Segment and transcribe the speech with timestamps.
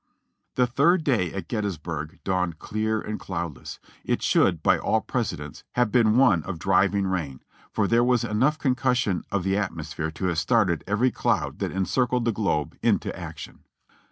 [0.55, 5.91] The third day at Gettysburg dawned clear and cloudless; it should, by all precedents, have
[5.91, 10.39] been one of driving rain; for there was enough concussion of the atmosphere to have
[10.39, 13.59] started every cloud that encircled the globe, into action.